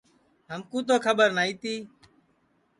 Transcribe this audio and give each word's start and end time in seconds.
ہمکُو 0.51 0.79
تو 0.87 0.95
کھٻر 1.03 1.29
نائی 1.37 1.53
تی 1.61 1.75